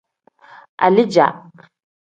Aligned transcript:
Alija. 0.87 1.27